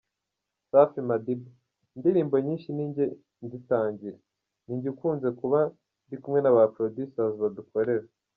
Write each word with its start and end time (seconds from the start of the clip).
Safi 0.69 0.99
Madiba: 1.09 1.49
Indirimbo 1.95 2.35
nyinshi 2.45 2.69
ninjye 2.75 3.05
nzitangira, 3.43 4.17
ninjye 4.65 4.87
ukunze 4.93 5.27
kuba 5.39 5.59
ndi 6.05 6.15
kumwe 6.21 6.39
na 6.41 6.51
producers 6.75 7.35
badukorera. 7.43 8.07